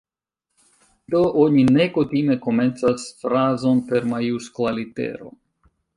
[1.15, 5.31] Do, oni ne kutime komencas frazon per majuskla litero.